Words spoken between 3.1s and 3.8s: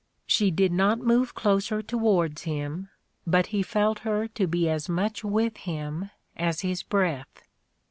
but he